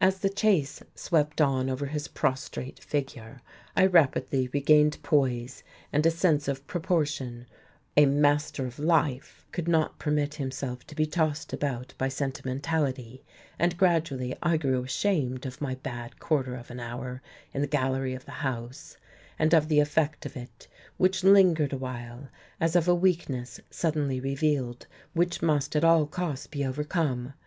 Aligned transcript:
As 0.00 0.20
the 0.20 0.30
chase 0.30 0.82
swept 0.94 1.42
on 1.42 1.68
over 1.68 1.84
his 1.84 2.08
prostrate 2.08 2.82
figure 2.82 3.42
I 3.76 3.84
rapidly 3.84 4.48
regained 4.50 4.96
poise 5.02 5.62
and 5.92 6.06
a 6.06 6.10
sense 6.10 6.48
of 6.48 6.66
proportion; 6.66 7.44
a 7.94 8.06
"master 8.06 8.64
of 8.64 8.78
life" 8.78 9.44
could 9.52 9.68
not 9.68 9.98
permit 9.98 10.36
himself 10.36 10.86
to 10.86 10.94
be 10.94 11.04
tossed 11.04 11.52
about 11.52 11.92
by 11.98 12.08
sentimentality; 12.08 13.26
and 13.58 13.76
gradually 13.76 14.34
I 14.42 14.56
grew 14.56 14.84
ashamed 14.84 15.44
of 15.44 15.60
my 15.60 15.74
bad 15.74 16.18
quarter 16.18 16.54
of 16.54 16.70
an 16.70 16.80
hour 16.80 17.20
in 17.52 17.60
the 17.60 17.66
gallery 17.66 18.14
of 18.14 18.24
the 18.24 18.40
House, 18.48 18.96
and 19.38 19.52
of 19.52 19.68
the 19.68 19.80
effect 19.80 20.24
of 20.24 20.34
it 20.34 20.66
which 20.96 21.22
lingered 21.22 21.74
awhile 21.74 22.30
as 22.58 22.74
of 22.74 22.88
a 22.88 22.94
weakness 22.94 23.60
suddenly 23.68 24.18
revealed, 24.18 24.86
which 25.12 25.42
must 25.42 25.76
at 25.76 25.84
all 25.84 26.06
costs 26.06 26.46
be 26.46 26.64
overcome. 26.64 27.34